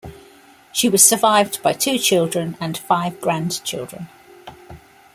She 0.71 0.89
was 0.89 1.03
survived 1.03 1.61
by 1.61 1.73
two 1.73 1.99
children 1.99 2.57
and 2.59 2.75
five 2.75 3.21
grandchildren. 3.21 4.09